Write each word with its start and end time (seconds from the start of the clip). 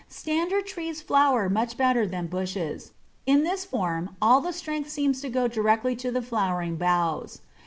Standard 0.09 0.65
trees 0.65 0.99
flower 0.99 1.47
much 1.47 1.77
better 1.77 2.07
than 2.07 2.25
bushes; 2.25 2.91
in 3.27 3.43
this 3.43 3.65
form 3.65 4.15
all 4.19 4.41
the 4.41 4.51
strength 4.51 4.89
seems 4.89 5.21
to 5.21 5.29
go 5.29 5.47
directly 5.47 5.95
to 5.97 6.09
the 6.11 6.23
flowering 6.23 6.75
boughs. 6.75 7.41